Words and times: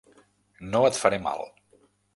No 0.71 0.81
et 0.89 0.99
faré 1.03 1.23
mal. 1.29 1.47